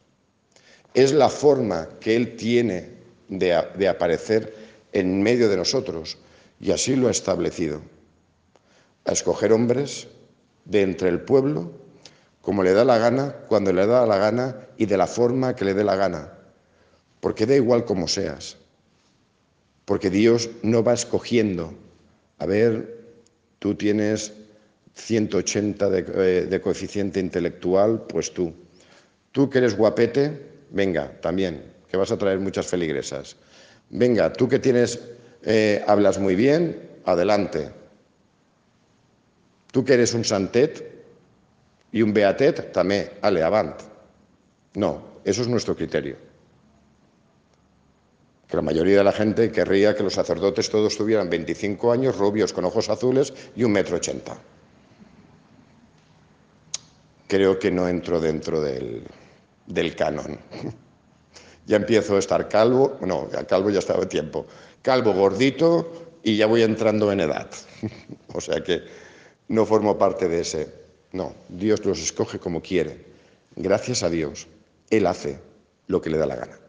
Es 0.94 1.12
la 1.12 1.30
forma 1.30 1.90
que 2.00 2.16
Él 2.16 2.36
tiene 2.36 2.90
de, 3.28 3.54
aparecer 3.88 4.54
en 4.96 5.22
medio 5.22 5.50
de 5.50 5.58
nosotros 5.58 6.18
y 6.60 6.72
así 6.72 6.96
lo 6.96 7.10
ha 7.10 7.12
establecido. 7.12 7.82
A 9.04 9.12
escoger 9.12 9.52
hombres 9.52 10.08
de 10.64 10.82
entre 10.82 11.10
el 11.10 11.20
pueblo 11.20 11.72
como 12.42 12.64
le 12.64 12.74
da 12.74 12.86
la 12.86 12.98
gana, 12.98 13.36
cuando 13.48 13.74
le 13.74 13.86
da 13.88 14.06
la 14.06 14.18
gana 14.18 14.68
y 14.78 14.86
de 14.86 14.98
la 14.98 15.08
forma 15.08 15.56
que 15.56 15.66
le 15.66 15.74
dé 15.74 15.84
la 15.84 15.96
gana. 15.96 16.32
Porque 17.20 17.46
da 17.46 17.56
igual 17.56 17.86
como 17.86 18.08
seas. 18.08 18.58
Porque 19.84 20.10
Dios 20.10 20.50
no 20.62 20.84
va 20.84 20.94
escogiendo. 20.94 21.74
A 22.38 22.46
ver, 22.46 23.04
tú 23.60 23.74
tienes 23.76 24.32
180 24.94 25.90
de, 25.90 26.46
de 26.46 26.62
coeficiente 26.62 27.20
intelectual, 27.20 28.04
pues 28.08 28.32
tú. 28.32 28.54
Tú 29.32 29.50
que 29.50 29.58
eres 29.58 29.76
guapete, 29.76 30.40
venga, 30.70 31.20
también, 31.22 31.64
que 31.90 31.98
vas 31.98 32.12
a 32.12 32.18
traer 32.18 32.40
muchas 32.40 32.68
feligresas. 32.68 33.36
Venga, 33.90 34.34
tú 34.34 34.48
que 34.48 34.60
tienes, 34.60 35.00
eh, 35.44 35.84
hablas 35.88 36.18
muy 36.20 36.36
bien, 36.36 37.00
adelante. 37.06 37.72
Tú 39.72 39.84
que 39.84 39.94
eres 39.94 40.14
un 40.14 40.24
santet, 40.24 40.96
y 41.96 42.02
un 42.02 42.12
beatet 42.12 42.74
también, 42.74 43.10
ale, 43.22 43.42
avant. 43.42 43.80
No, 44.74 45.22
eso 45.24 45.44
es 45.44 45.48
nuestro 45.48 45.78
criterio. 45.78 46.18
Que 48.50 48.58
la 48.58 48.62
mayoría 48.62 48.98
de 48.98 49.04
la 49.06 49.14
gente 49.14 49.50
querría 49.50 49.96
que 49.96 50.04
los 50.04 50.14
sacerdotes 50.14 50.70
todos 50.70 50.98
tuvieran 50.98 51.30
25 51.30 51.94
años, 51.94 52.18
rubios 52.18 52.52
con 52.52 52.66
ojos 52.66 52.90
azules 52.90 53.34
y 53.56 53.64
un 53.64 53.72
metro 53.72 53.96
ochenta. 53.96 54.38
Creo 57.30 57.58
que 57.58 57.72
no 57.72 57.88
entro 57.88 58.20
dentro 58.20 58.60
del, 58.60 59.04
del 59.66 59.96
canon. 59.96 60.38
ya 61.66 61.78
empiezo 61.78 62.16
a 62.16 62.20
estar 62.20 62.48
calvo, 62.48 62.98
no, 63.02 63.30
calvo 63.48 63.70
ya 63.70 63.80
estaba 63.80 64.08
tiempo, 64.08 64.46
calvo 64.82 65.14
gordito 65.14 66.10
y 66.24 66.38
ya 66.38 66.46
voy 66.46 66.64
entrando 66.64 67.12
en 67.12 67.22
edad. 67.22 67.50
o 68.34 68.42
sea 68.42 68.64
que 68.64 68.84
no 69.48 69.66
formo 69.66 69.98
parte 69.98 70.28
de 70.28 70.42
ese. 70.42 70.70
No, 71.12 71.34
Dios 71.50 71.86
los 71.86 72.00
escoge 72.00 72.40
como 72.40 72.62
quiere. 72.62 73.06
Gracias 73.56 74.04
a 74.04 74.10
Dios, 74.10 74.48
Él 74.90 75.08
hace 75.08 75.40
lo 75.88 76.02
que 76.02 76.10
le 76.10 76.18
da 76.18 76.26
la 76.26 76.36
gana. 76.36 76.60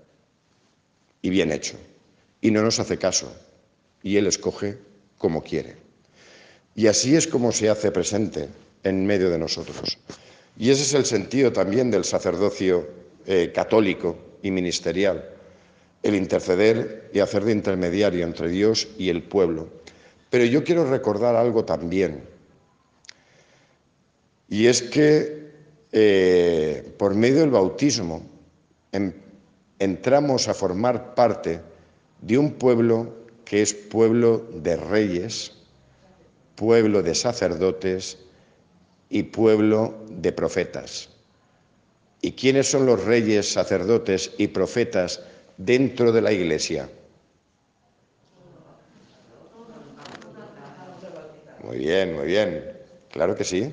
Y 1.22 1.30
bien 1.30 1.50
hecho. 1.50 1.76
Y 2.40 2.50
no 2.50 2.62
nos 2.62 2.78
hace 2.78 2.98
caso. 2.98 3.34
Y 4.02 4.16
Él 4.16 4.26
escoge 4.26 4.78
como 5.18 5.42
quiere. 5.42 5.76
Y 6.74 6.86
así 6.86 7.16
es 7.16 7.26
como 7.26 7.52
se 7.52 7.68
hace 7.68 7.90
presente 7.90 8.48
en 8.84 9.06
medio 9.06 9.30
de 9.30 9.38
nosotros. 9.38 9.98
Y 10.58 10.70
ese 10.70 10.82
es 10.82 10.94
el 10.94 11.06
sentido 11.06 11.52
también 11.52 11.90
del 11.90 12.04
sacerdocio 12.04 12.86
eh, 13.26 13.50
católico 13.54 14.25
y 14.42 14.50
ministerial, 14.50 15.28
el 16.02 16.14
interceder 16.14 17.10
y 17.12 17.20
hacer 17.20 17.44
de 17.44 17.52
intermediario 17.52 18.24
entre 18.24 18.48
Dios 18.48 18.88
y 18.98 19.08
el 19.08 19.22
pueblo. 19.22 19.68
Pero 20.30 20.44
yo 20.44 20.64
quiero 20.64 20.88
recordar 20.88 21.36
algo 21.36 21.64
también 21.64 22.36
y 24.48 24.66
es 24.66 24.82
que 24.82 25.46
eh, 25.92 26.94
por 26.98 27.14
medio 27.14 27.40
del 27.40 27.50
bautismo 27.50 28.22
entramos 29.78 30.48
a 30.48 30.54
formar 30.54 31.14
parte 31.14 31.60
de 32.20 32.38
un 32.38 32.52
pueblo 32.52 33.14
que 33.44 33.62
es 33.62 33.74
pueblo 33.74 34.46
de 34.54 34.76
reyes, 34.76 35.52
pueblo 36.54 37.02
de 37.02 37.14
sacerdotes 37.14 38.18
y 39.10 39.24
pueblo 39.24 39.94
de 40.10 40.32
profetas. 40.32 41.10
¿Y 42.22 42.32
quiénes 42.32 42.70
son 42.70 42.86
los 42.86 43.04
reyes, 43.04 43.52
sacerdotes 43.52 44.32
y 44.38 44.48
profetas 44.48 45.22
dentro 45.56 46.12
de 46.12 46.22
la 46.22 46.32
iglesia? 46.32 46.88
Muy 51.62 51.78
bien, 51.78 52.14
muy 52.14 52.26
bien. 52.26 52.72
Claro 53.10 53.36
que 53.36 53.44
sí 53.44 53.72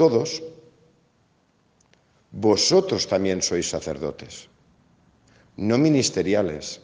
todos, 0.00 0.42
vosotros 2.32 3.04
también 3.04 3.44
sois 3.44 3.68
sacerdotes, 3.68 4.48
no 5.60 5.76
ministeriales, 5.76 6.80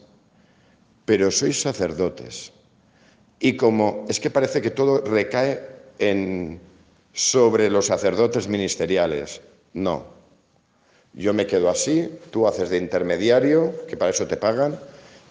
pero 1.01 1.33
sois 1.33 1.57
sacerdotes. 1.57 2.53
Y 3.41 3.57
como 3.57 4.05
es 4.05 4.21
que 4.21 4.29
parece 4.29 4.61
que 4.61 4.69
todo 4.69 5.01
recae 5.01 5.57
en, 5.97 6.61
sobre 7.09 7.71
los 7.73 7.89
sacerdotes 7.89 8.47
ministeriales, 8.47 9.41
no. 9.73 10.16
Yo 11.17 11.33
me 11.33 11.47
quedo 11.47 11.67
así, 11.67 12.07
tú 12.29 12.47
haces 12.47 12.69
de 12.69 12.77
intermediario, 12.77 13.87
que 13.87 13.97
para 13.97 14.11
eso 14.11 14.27
te 14.27 14.37
pagan, 14.37 14.79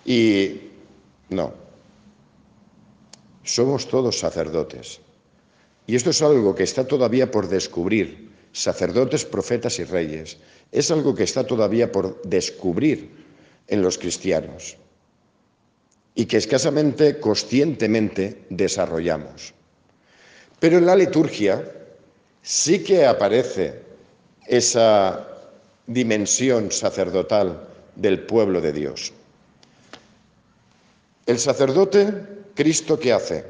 y 0.04 0.62
no. 1.28 1.54
Somos 3.44 3.86
todos 3.86 4.18
sacerdotes. 4.18 4.98
Y 5.86 5.94
esto 5.94 6.10
es 6.10 6.20
algo 6.22 6.56
que 6.56 6.64
está 6.64 6.84
todavía 6.84 7.30
por 7.30 7.48
descubrir, 7.48 8.32
sacerdotes, 8.52 9.24
profetas 9.24 9.78
y 9.78 9.84
reyes. 9.84 10.38
Es 10.72 10.90
algo 10.90 11.14
que 11.14 11.22
está 11.22 11.46
todavía 11.46 11.92
por 11.92 12.20
descubrir 12.22 13.08
en 13.68 13.80
los 13.80 13.96
cristianos 13.96 14.76
y 16.16 16.26
que 16.26 16.38
escasamente 16.38 17.20
conscientemente 17.20 18.42
desarrollamos. 18.50 19.54
Pero 20.58 20.78
en 20.78 20.86
la 20.86 20.96
liturgia 20.96 21.62
sí 22.42 22.82
que 22.82 23.06
aparece 23.06 23.82
esa 24.48 25.35
dimensión 25.86 26.72
sacerdotal 26.72 27.68
del 27.94 28.20
pueblo 28.26 28.60
de 28.60 28.72
Dios. 28.72 29.12
El 31.26 31.38
sacerdote, 31.38 32.12
Cristo, 32.54 32.98
¿qué 32.98 33.12
hace? 33.12 33.44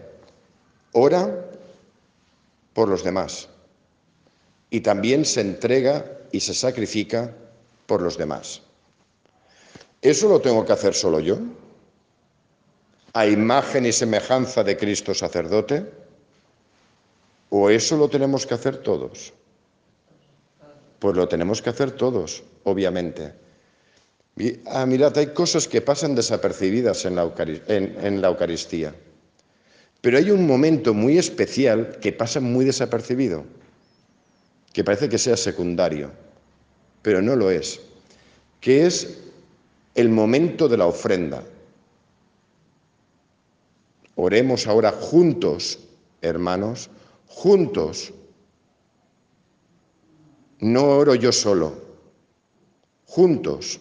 Ora 0.93 1.47
por 2.73 2.89
los 2.89 3.05
demás 3.05 3.49
y 4.71 4.81
también 4.81 5.25
se 5.25 5.41
entrega 5.41 6.05
y 6.33 6.41
se 6.41 6.55
sacrifica 6.55 7.33
por 7.87 8.03
los 8.03 8.19
demás. 8.19 8.63
¿Eso 10.03 10.29
lo 10.29 10.41
tengo 10.41 10.65
que 10.65 10.73
hacer 10.73 10.95
solo 10.95 11.21
yo? 11.21 11.39
¿A 13.13 13.27
imagen 13.27 13.87
y 13.87 13.93
semejanza 13.93 14.63
de 14.63 14.77
Cristo 14.77 15.15
sacerdote? 15.15 15.87
¿O 17.51 17.71
eso 17.71 17.97
lo 17.97 18.09
tenemos 18.09 18.47
que 18.47 18.55
hacer 18.55 18.79
todos? 18.79 19.33
Pues 20.99 21.17
lo 21.17 21.29
tenemos 21.29 21.61
que 21.63 21.71
hacer 21.71 21.91
todos, 21.93 22.43
obviamente. 22.65 23.33
Ah, 24.67 24.87
mirad, 24.87 25.17
hay 25.17 25.29
cosas 25.29 25.67
que 25.67 25.81
pasan 25.81 26.15
desapercibidas 26.15 27.05
en 27.05 27.17
la, 27.17 27.33
en 27.69 28.21
la 28.21 28.29
Eucaristía, 28.29 28.95
pero 30.01 30.19
hay 30.19 30.31
un 30.31 30.47
momento 30.47 30.95
muy 30.95 31.19
especial 31.19 31.99
que 32.01 32.13
pasa 32.13 32.41
muy 32.41 32.65
desapercibido, 32.65 33.45
que 34.73 34.85
parece 34.85 35.09
que 35.09 35.19
sea 35.19 35.37
secundario, 35.37 36.11
pero 37.03 37.23
no 37.23 37.35
lo 37.35 37.51
es, 37.51 37.81
que 38.61 38.87
es 38.87 39.19
el 39.95 40.11
momento 40.11 40.69
de 40.69 40.77
la 40.77 40.87
ofrenda. 40.87 41.43
Oremos 44.17 44.67
ahora 44.67 44.93
juntos, 44.93 45.79
hermanos, 46.21 46.91
juntos. 47.27 48.13
No 50.61 50.85
oro 50.85 51.15
yo 51.15 51.33
solo, 51.33 51.75
juntos, 53.05 53.81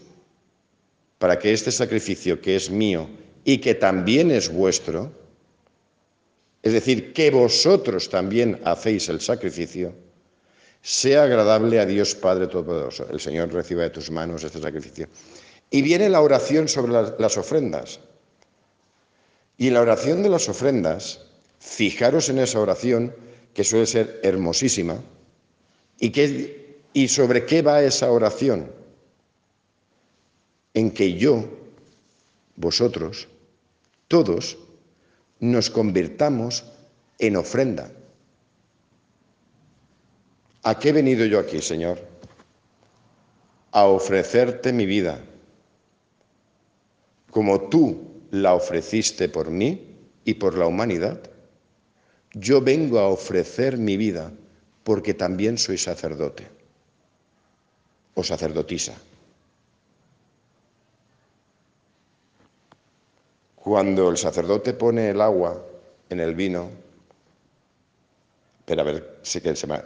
para 1.17 1.39
que 1.39 1.53
este 1.53 1.72
sacrificio 1.72 2.41
que 2.41 2.55
es 2.55 2.70
mío 2.70 3.08
y 3.44 3.60
que 3.60 3.75
también 3.75 4.32
es 4.32 4.51
vuestro, 4.51 5.12
es 6.62 6.74
decir, 6.74 7.13
que 7.13 7.32
vosotros 7.32 8.10
también 8.10 8.60
hacéis 8.65 9.08
el 9.10 9.22
sacrificio, 9.22 9.94
sea 10.82 11.24
agradable 11.24 11.79
a 11.79 11.86
Dios 11.86 12.13
Padre 12.15 12.48
Todopoderoso. 12.48 13.08
El 13.10 13.20
Señor 13.20 13.51
reciba 13.53 13.84
de 13.84 13.89
tus 13.89 14.12
manos 14.12 14.44
este 14.44 14.62
sacrificio. 14.62 15.08
Y 15.72 15.82
viene 15.82 16.10
la 16.10 16.22
oración 16.22 16.67
sobre 16.67 16.94
las, 16.94 17.38
ofrendas. 17.38 18.00
Y 19.58 19.67
en 19.67 19.74
la 19.74 19.82
oración 19.82 20.22
de 20.22 20.29
las 20.29 20.48
ofrendas, 20.48 21.25
fijaros 21.60 22.29
en 22.29 22.39
esa 22.39 22.60
oración, 22.60 23.15
que 23.53 23.63
suele 23.63 23.88
ser 23.88 24.20
hermosísima, 24.22 25.01
y, 26.00 26.12
y 26.95 27.09
sobre 27.09 27.45
qué 27.45 27.61
va 27.61 27.83
esa 27.83 28.09
oración. 28.09 28.71
En 30.73 30.91
que 30.91 31.15
yo, 31.15 31.43
vosotros, 32.55 33.27
todos, 34.07 34.57
nos 35.41 35.69
convirtamos 35.69 36.63
en 37.19 37.35
ofrenda. 37.35 37.91
¿A 40.63 40.79
qué 40.79 40.89
he 40.89 40.93
venido 40.93 41.25
yo 41.25 41.37
aquí, 41.37 41.61
Señor? 41.61 41.99
A 43.71 43.87
ofrecerte 43.87 44.71
mi 44.71 44.85
vida, 44.85 45.19
como 47.29 47.67
tú 47.67 48.21
la 48.31 48.53
ofreciste 48.53 49.27
por 49.27 49.51
mí 49.51 49.98
y 50.24 50.35
por 50.35 50.57
la 50.57 50.65
humanidad 50.65 51.20
yo 52.33 52.61
vengo 52.61 53.00
a 53.00 53.09
ofrecer 53.09 53.77
mi 53.77 53.98
vida 53.98 54.31
porque 54.83 55.13
también 55.13 55.57
soy 55.57 55.77
sacerdote 55.77 56.55
o 58.15 58.23
sacerdotisa. 58.23 58.95
Cuando 63.55 64.09
el 64.09 64.17
sacerdote 64.17 64.73
pone 64.73 65.09
el 65.09 65.21
agua 65.21 65.61
en 66.09 66.19
el 66.19 66.35
vino, 66.35 66.69
pero 68.65 68.81
a 68.81 68.83
ver, 68.83 69.19
sí 69.21 69.41
que 69.41 69.55
se 69.55 69.67
me, 69.67 69.81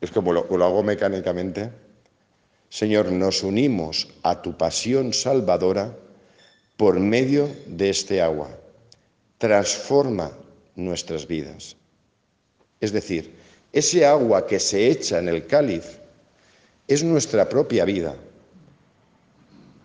es 0.00 0.10
como 0.10 0.32
lo, 0.32 0.46
lo 0.46 0.64
hago 0.64 0.82
mecánicamente, 0.82 1.70
Señor, 2.68 3.10
nos 3.10 3.42
unimos 3.42 4.08
a 4.22 4.40
tu 4.42 4.56
pasión 4.56 5.12
salvadora 5.12 5.92
por 6.76 6.98
medio 7.00 7.48
de 7.66 7.90
este 7.90 8.22
agua. 8.22 8.48
Transforma 9.38 10.30
nuestras 10.76 11.26
vidas. 11.26 11.76
Es 12.80 12.92
decir, 12.92 13.34
ese 13.72 14.06
agua 14.06 14.46
que 14.46 14.58
se 14.58 14.88
echa 14.88 15.18
en 15.18 15.28
el 15.28 15.46
cáliz 15.46 15.99
es 16.90 17.04
nuestra 17.04 17.48
propia 17.48 17.84
vida. 17.84 18.16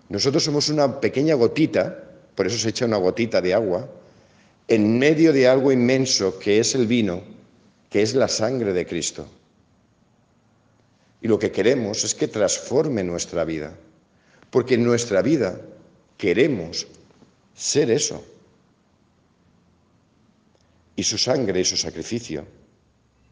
Nosotros 0.10 0.44
somos 0.44 0.70
una 0.70 1.00
pequeña 1.00 1.36
gotita, 1.36 2.04
por 2.34 2.48
eso 2.48 2.58
se 2.58 2.70
echa 2.70 2.86
una 2.86 2.98
gotita 2.98 3.42
de 3.42 3.54
agua, 3.54 3.88
en 4.68 4.98
medio 4.98 5.32
de 5.32 5.48
algo 5.48 5.72
inmenso 5.72 6.40
que 6.40 6.60
es 6.60 6.74
el 6.74 6.88
vino, 6.88 7.22
que 7.92 8.02
es 8.02 8.16
la 8.16 8.28
sangre 8.28 8.74
de 8.74 8.88
Cristo. 8.88 9.28
Y 11.22 11.28
lo 11.28 11.38
que 11.38 11.52
queremos 11.52 12.04
es 12.04 12.16
que 12.16 12.28
transforme 12.28 13.04
nuestra 13.04 13.46
vida, 13.46 13.76
porque 14.50 14.74
en 14.74 14.84
nuestra 14.84 15.22
vida 15.22 15.62
queremos 16.18 16.88
ser 17.54 17.92
eso. 17.92 18.24
Y 20.96 21.04
su 21.04 21.20
sangre 21.20 21.60
y 21.60 21.66
su 21.66 21.78
sacrificio 21.78 22.46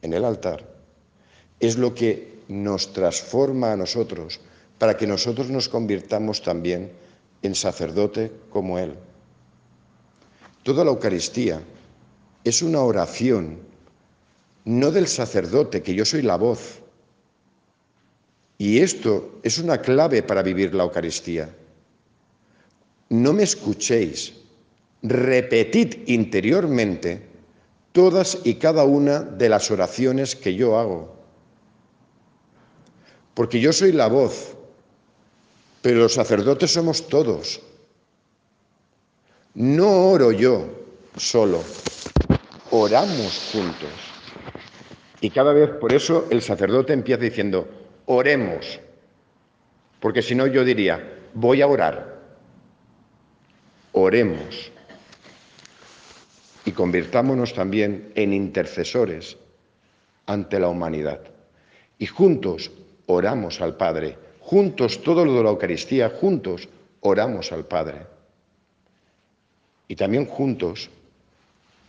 en 0.04 0.14
el 0.14 0.26
altar 0.26 0.64
es 1.60 1.76
lo 1.78 1.96
que 1.96 2.33
nos 2.48 2.94
transforma 2.94 3.72
a 3.72 3.78
nosotros 3.78 4.40
para 4.78 4.98
que 4.98 5.08
nosotros 5.08 5.50
nos 5.50 5.70
convirtamos 5.70 6.42
también 6.42 6.92
en 7.42 7.56
sacerdote 7.56 8.32
como 8.50 8.80
Él. 8.80 8.96
Toda 10.64 10.84
la 10.84 10.92
Eucaristía 10.92 11.62
es 12.44 12.62
una 12.62 12.82
oración, 12.82 13.60
no 14.66 14.92
del 14.92 15.08
sacerdote, 15.08 15.82
que 15.82 15.94
yo 15.94 16.06
soy 16.06 16.22
la 16.22 16.38
voz. 16.38 16.82
Y 18.58 18.80
esto 18.80 19.40
es 19.44 19.58
una 19.58 19.80
clave 19.80 20.24
para 20.24 20.42
vivir 20.42 20.74
la 20.74 20.84
Eucaristía. 20.84 21.54
No 23.10 23.34
me 23.34 23.44
escuchéis, 23.44 24.34
repetid 25.02 26.08
interiormente 26.08 27.28
todas 27.92 28.40
y 28.44 28.56
cada 28.56 28.86
una 28.86 29.20
de 29.20 29.50
las 29.50 29.70
oraciones 29.70 30.36
que 30.36 30.56
yo 30.56 30.80
hago. 30.80 31.23
Porque 33.34 33.60
yo 33.60 33.74
soy 33.74 33.91
la 33.91 34.08
voz, 34.08 34.56
pero 35.82 36.00
los 36.00 36.13
sacerdotes 36.13 36.72
somos 36.72 37.08
todos. 37.08 37.62
No 39.56 40.10
oro 40.10 40.32
yo 40.32 40.67
solo, 41.17 41.63
oramos 42.72 43.50
juntos. 43.52 43.89
Y 45.22 45.30
cada 45.30 45.54
vez, 45.54 45.69
por 45.69 45.93
eso 45.93 46.28
el 46.30 46.41
sacerdote 46.41 46.93
empieza 46.93 47.22
diciendo, 47.22 47.67
oremos. 48.08 48.80
Porque 50.00 50.22
si 50.22 50.36
no 50.36 50.48
yo 50.48 50.65
diría, 50.65 51.22
voy 51.34 51.62
a 51.62 51.67
orar. 51.67 52.22
Oremos 53.93 54.72
y 56.65 56.72
convirtámonos 56.72 57.54
también 57.54 58.12
en 58.15 58.34
intercesores 58.34 59.38
ante 60.26 60.60
la 60.60 60.67
humanidad. 60.69 61.22
Y 62.00 62.06
juntos 62.08 62.72
oramos 63.08 63.62
al 63.62 63.76
Padre, 63.76 64.18
juntos 64.39 65.02
todo 65.02 65.26
lo 65.26 65.36
de 65.36 65.44
la 65.44 65.50
Eucaristía, 65.50 66.10
juntos 66.10 66.68
oramos 67.02 67.52
al 67.52 67.66
Padre. 67.66 68.06
Y 69.88 69.96
también 69.96 70.26
juntos 70.26 70.89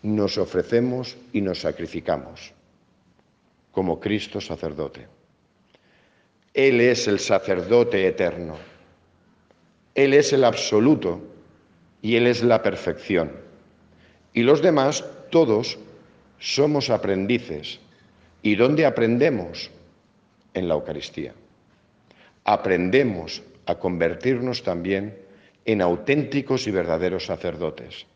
nos 0.03 0.37
ofrecemos 0.39 1.17
y 1.33 1.41
nos 1.41 1.61
sacrificamos 1.61 2.53
como 3.73 3.99
Cristo 3.99 4.41
sacerdote. 4.41 5.07
Él 6.55 6.81
es 6.81 7.09
el 7.09 7.19
sacerdote 7.19 8.07
eterno. 8.07 8.57
Él 9.95 10.15
es 10.15 10.33
el 10.33 10.45
absoluto 10.45 11.21
y 12.01 12.15
Él 12.17 12.29
es 12.29 12.43
la 12.45 12.63
perfección. 12.63 13.33
Y 14.33 14.43
los 14.43 14.63
demás, 14.63 15.05
todos, 15.31 15.79
somos 16.39 16.91
aprendices. 16.91 17.81
¿Y 18.43 18.55
dónde 18.55 18.87
aprendemos? 18.87 19.71
En 20.55 20.69
la 20.69 20.75
Eucaristía. 20.75 21.35
Aprendemos 22.45 23.43
a 23.67 23.79
convertirnos 23.79 24.63
también 24.63 25.19
en 25.65 25.81
auténticos 25.81 26.67
y 26.67 26.71
verdaderos 26.71 27.27
sacerdotes, 27.27 28.07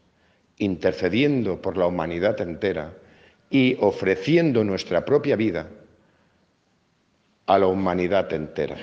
intercediendo 0.59 1.61
por 1.61 1.77
la 1.77 1.87
humanidad 1.87 2.41
entera 2.41 2.95
y 3.51 3.77
ofreciendo 3.81 4.65
nuestra 4.65 5.05
propia 5.05 5.37
vida 5.37 5.69
a 7.47 7.59
la 7.59 7.67
humanidad 7.67 8.33
entera. 8.33 8.77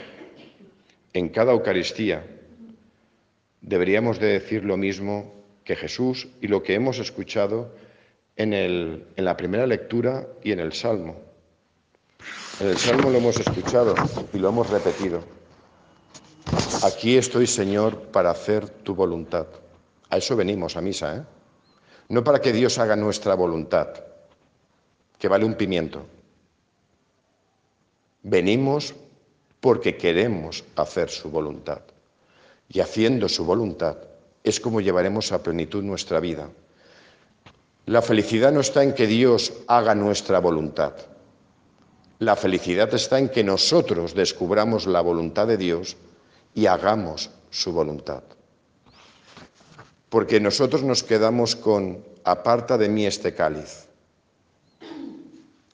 En 1.13 1.29
cada 1.29 1.53
Eucaristía 1.53 2.25
deberíamos 3.61 4.19
de 4.19 4.27
decir 4.27 4.63
lo 4.65 4.77
mismo 4.77 5.33
que 5.63 5.75
Jesús 5.75 6.27
y 6.41 6.47
lo 6.47 6.63
que 6.63 6.73
hemos 6.73 6.99
escuchado 6.99 7.75
en, 8.35 8.53
en 8.53 9.05
la 9.15 9.37
primera 9.37 9.67
lectura 9.67 10.27
y 10.43 10.51
en 10.51 10.59
el 10.59 10.73
Salmo. 10.73 11.24
En 12.57 12.69
el 12.69 12.77
Salmo 12.77 13.09
lo 13.09 13.17
hemos 13.17 13.37
escuchado 13.37 13.93
y 14.31 14.37
lo 14.37 14.47
hemos 14.47 14.69
repetido. 14.69 15.19
Aquí 16.83 17.17
estoy, 17.17 17.47
Señor, 17.47 17.99
para 18.03 18.31
hacer 18.31 18.69
tu 18.69 18.95
voluntad. 18.95 19.45
A 20.09 20.17
eso 20.17 20.37
venimos 20.37 20.77
a 20.77 20.81
misa, 20.81 21.17
¿eh? 21.17 21.23
No 22.07 22.23
para 22.23 22.39
que 22.39 22.53
Dios 22.53 22.77
haga 22.77 22.95
nuestra 22.95 23.35
voluntad, 23.35 23.89
que 25.19 25.27
vale 25.27 25.43
un 25.43 25.55
pimiento. 25.55 26.05
Venimos 28.23 28.95
porque 29.59 29.97
queremos 29.97 30.63
hacer 30.77 31.09
su 31.09 31.29
voluntad. 31.29 31.81
Y 32.69 32.79
haciendo 32.79 33.27
su 33.27 33.43
voluntad 33.43 33.97
es 34.45 34.61
como 34.61 34.79
llevaremos 34.79 35.33
a 35.33 35.43
plenitud 35.43 35.83
nuestra 35.83 36.21
vida. 36.21 36.49
La 37.85 38.01
felicidad 38.01 38.53
no 38.53 38.61
está 38.61 38.81
en 38.81 38.93
que 38.93 39.07
Dios 39.07 39.51
haga 39.67 39.93
nuestra 39.93 40.39
voluntad. 40.39 40.93
La 42.19 42.35
felicidad 42.35 42.93
está 42.93 43.19
en 43.19 43.29
que 43.29 43.43
nosotros 43.43 44.13
descubramos 44.13 44.87
la 44.87 45.01
voluntad 45.01 45.47
de 45.47 45.57
Dios 45.57 45.97
y 46.53 46.65
hagamos 46.65 47.29
su 47.49 47.73
voluntad. 47.73 48.23
Porque 50.09 50.39
nosotros 50.39 50.83
nos 50.83 51.03
quedamos 51.03 51.55
con 51.55 52.03
aparta 52.23 52.77
de 52.77 52.87
mí 52.87 53.05
este 53.05 53.35
cáliz 53.35 53.87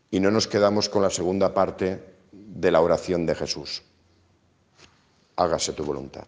y 0.10 0.20
no 0.20 0.32
nos 0.32 0.48
quedamos 0.48 0.90
con 0.90 1.04
la 1.04 1.10
segunda 1.10 1.54
parte 1.54 2.04
de 2.32 2.72
la 2.72 2.82
oración 2.82 3.26
de 3.26 3.36
Jesús. 3.36 3.84
Hágase 5.36 5.74
tu 5.74 5.84
voluntad. 5.84 6.26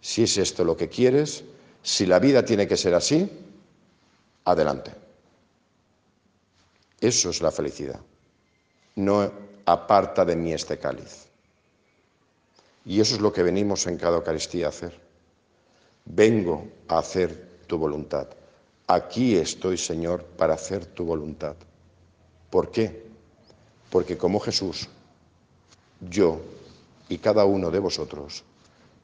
Si 0.00 0.22
es 0.22 0.38
esto 0.38 0.64
lo 0.64 0.76
que 0.76 0.88
quieres, 0.88 1.44
si 1.82 2.06
la 2.06 2.18
vida 2.18 2.44
tiene 2.44 2.68
que 2.68 2.76
ser 2.76 2.94
así, 2.94 3.28
adelante. 4.44 4.92
Eso 7.00 7.30
es 7.30 7.42
la 7.42 7.50
felicidad. 7.50 8.00
No 8.96 9.30
aparta 9.66 10.24
de 10.24 10.36
mí 10.36 10.52
este 10.52 10.78
cáliz. 10.78 11.26
Y 12.84 13.00
eso 13.00 13.14
es 13.14 13.20
lo 13.20 13.32
que 13.32 13.42
venimos 13.42 13.86
en 13.86 13.96
cada 13.96 14.16
Eucaristía 14.16 14.66
a 14.66 14.68
hacer. 14.68 15.00
Vengo 16.04 16.68
a 16.88 16.98
hacer 16.98 17.58
tu 17.66 17.78
voluntad. 17.78 18.28
Aquí 18.86 19.36
estoy, 19.36 19.78
Señor, 19.78 20.24
para 20.24 20.54
hacer 20.54 20.84
tu 20.84 21.04
voluntad. 21.04 21.56
¿Por 22.50 22.70
qué? 22.70 23.06
Porque 23.88 24.18
como 24.18 24.38
Jesús, 24.38 24.88
yo 26.00 26.40
y 27.08 27.18
cada 27.18 27.44
uno 27.46 27.70
de 27.70 27.78
vosotros 27.78 28.44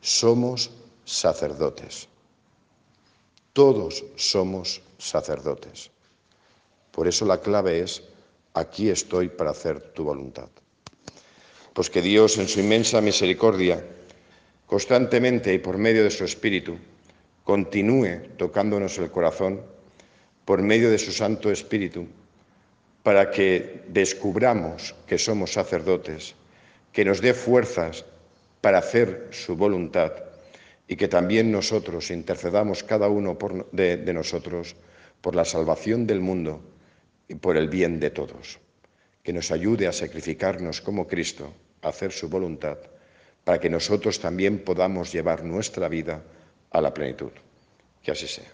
somos 0.01 0.71
sacerdotes. 1.05 2.09
Todos 3.53 4.05
somos 4.17 4.83
sacerdotes. 4.99 5.91
Por 6.93 7.09
eso 7.09 7.25
la 7.25 7.41
clave 7.41 7.81
es, 7.81 8.03
aquí 8.55 8.91
estoy 8.91 9.29
para 9.29 9.51
hacer 9.51 9.81
tu 9.93 10.05
voluntad. 10.05 10.49
Pues 11.73 11.91
que 11.91 12.03
Dios 12.03 12.39
en 12.39 12.49
su 12.49 12.61
inmensa 12.61 13.01
misericordia, 13.01 13.85
constantemente 14.67 15.55
y 15.55 15.59
por 15.59 15.79
medio 15.79 16.05
de 16.05 16.11
su 16.11 16.25
Espíritu, 16.25 16.77
continúe 17.45 18.29
tocándonos 18.37 18.99
el 18.99 19.11
corazón 19.11 19.63
por 20.45 20.63
medio 20.63 20.91
de 20.91 20.99
su 20.99 21.13
Santo 21.13 21.51
Espíritu, 21.51 22.07
para 23.03 23.31
que 23.31 23.83
descubramos 23.89 24.95
que 25.07 25.19
somos 25.19 25.53
sacerdotes, 25.53 26.35
que 26.93 27.05
nos 27.05 27.21
dé 27.21 27.35
fuerzas 27.35 28.05
para 28.61 28.79
hacer 28.79 29.29
su 29.31 29.57
voluntad 29.57 30.13
y 30.87 30.97
que 30.97 31.09
también 31.09 31.51
nosotros 31.51 32.11
intercedamos 32.11 32.83
cada 32.83 33.09
uno 33.09 33.39
de, 33.73 33.97
nosotros 34.13 34.75
por 35.21 35.35
la 35.35 35.45
salvación 35.45 36.07
del 36.07 36.21
mundo 36.21 36.61
por 37.35 37.57
el 37.57 37.69
bien 37.69 38.01
de 38.01 38.11
todos 38.11 38.59
que 39.23 39.33
nos 39.33 39.51
ayude 39.51 39.87
a 39.87 39.93
sacrificarnos 39.93 40.81
como 40.81 41.07
Cristo, 41.07 41.53
a 41.83 41.89
hacer 41.89 42.13
su 42.13 42.29
voluntad, 42.29 42.79
para 43.45 43.61
que 43.61 43.71
nosotros 43.71 44.19
también 44.19 44.65
podamos 44.65 45.13
llevar 45.13 45.45
nuestra 45.45 45.89
vida 45.89 46.23
a 46.71 46.81
la 46.81 46.93
plenitud. 46.93 47.33
Que 48.03 48.13
así 48.13 48.27
sea. 48.27 48.51